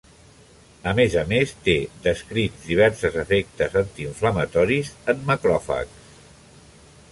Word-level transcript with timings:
A 0.91 0.93
més 0.99 1.17
a 1.21 1.23
més, 1.31 1.53
té 1.67 1.75
descrits 2.07 2.65
diversos 2.71 3.19
efectes 3.25 3.77
antiinflamatoris 3.83 4.93
en 5.15 5.23
macròfags. 5.31 6.11